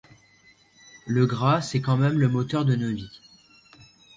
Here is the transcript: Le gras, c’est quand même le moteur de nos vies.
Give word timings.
Le 1.05 1.27
gras, 1.27 1.61
c’est 1.61 1.79
quand 1.81 1.95
même 1.95 2.17
le 2.17 2.27
moteur 2.27 2.65
de 2.65 2.75
nos 2.75 2.91
vies. 2.91 3.19